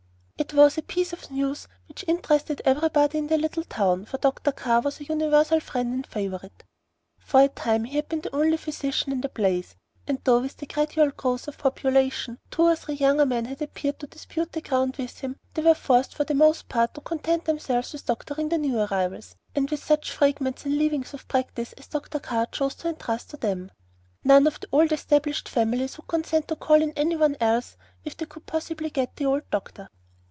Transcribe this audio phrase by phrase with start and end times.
[0.37, 4.51] It was a piece of news which interested everybody in the little town, for Dr.
[4.51, 6.63] Carr was a universal friend and favorite.
[7.19, 9.75] For a time he had been the only physician in the place;
[10.07, 13.99] and though with the gradual growth of population two or three younger men had appeared
[13.99, 17.45] to dispute the ground with him, they were forced for the most part to content
[17.45, 21.87] themselves with doctoring the new arrivals, and with such fragments and leavings of practice as
[21.87, 22.19] Dr.
[22.19, 23.69] Carr chose to intrust to them.
[24.23, 28.17] None of the old established families would consent to call in any one else if
[28.17, 29.87] they could possibly get the "old" doctor.